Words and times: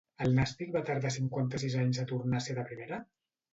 El 0.25 0.31
Nàstic 0.37 0.71
va 0.75 0.81
tardar 0.87 1.11
cinquanta-sis 1.17 1.77
anys 1.83 2.01
a 2.03 2.09
tornar 2.15 2.43
a 2.43 2.45
ser 2.49 2.59
de 2.63 2.67
primera? 2.73 3.03